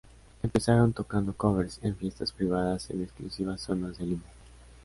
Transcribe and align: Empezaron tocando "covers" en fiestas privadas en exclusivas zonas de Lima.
Empezaron 0.41 0.93
tocando 0.93 1.31
"covers" 1.37 1.77
en 1.83 1.95
fiestas 1.95 2.31
privadas 2.31 2.89
en 2.89 3.03
exclusivas 3.03 3.61
zonas 3.61 3.99
de 3.99 4.05
Lima. 4.07 4.23